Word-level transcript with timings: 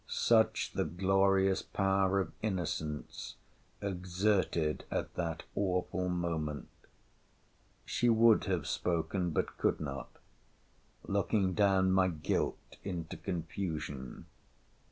—such 0.07 0.71
the 0.73 0.83
glorious 0.83 1.61
power 1.61 2.19
of 2.19 2.31
innocence 2.41 3.35
exerted 3.83 4.83
at 4.89 5.13
that 5.13 5.43
awful 5.53 6.09
moment! 6.09 6.67
She 7.85 8.09
would 8.09 8.45
have 8.45 8.65
spoken, 8.65 9.29
but 9.29 9.59
could 9.59 9.79
not, 9.79 10.09
looking 11.03 11.53
down 11.53 11.91
my 11.91 12.07
guilt 12.07 12.77
into 12.83 13.15
confusion. 13.15 14.25